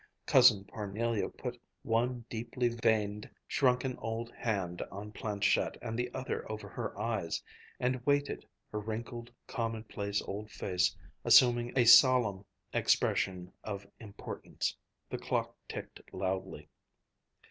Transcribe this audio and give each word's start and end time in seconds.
Cousin 0.25 0.63
Parnelia 0.63 1.29
put 1.29 1.61
one 1.83 2.25
deeply 2.27 2.69
veined, 2.69 3.29
shrunken 3.47 3.97
old 3.99 4.33
hand 4.33 4.81
on 4.91 5.11
planchette 5.11 5.77
and 5.79 5.95
the 5.95 6.11
other 6.11 6.51
over 6.51 6.67
her 6.67 6.99
eyes 6.99 7.43
and 7.79 8.03
waited, 8.03 8.43
her 8.71 8.79
wrinkled, 8.79 9.31
commonplace 9.45 10.19
old 10.23 10.49
face 10.49 10.97
assuming 11.23 11.71
a 11.77 11.85
solemn 11.85 12.43
expression 12.73 13.53
of 13.63 13.85
importance. 13.99 14.75
The 15.11 15.19
clock 15.19 15.55
ticked 15.69 15.99
loudly. 16.11 16.67